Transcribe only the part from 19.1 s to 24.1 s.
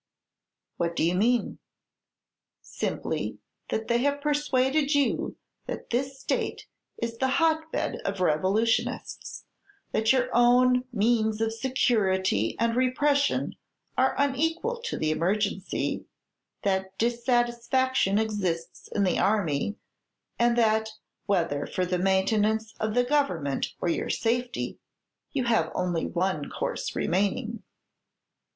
army; and that, whether for the maintenance of the Government or your